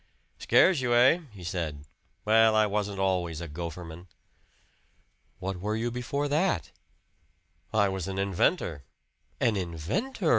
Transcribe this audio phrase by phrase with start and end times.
[0.39, 1.85] "Scares you, hey?" he said.
[2.25, 4.07] "Well, I wasn't always a gopherman."
[5.37, 6.71] "What were you before that?"
[7.71, 8.83] "I was an inventor."
[9.39, 10.29] "An inventor!"